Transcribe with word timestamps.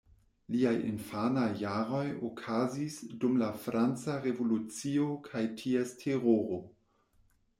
Liaj 0.53 0.77
infanaj 0.91 1.49
jaroj 1.63 2.05
okazis 2.29 2.95
dum 3.23 3.37
la 3.43 3.51
Franca 3.65 4.17
revolucio 4.23 5.09
kaj 5.29 5.43
ties 5.61 5.93
Teroro. 6.05 6.61